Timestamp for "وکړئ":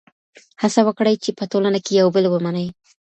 0.87-1.15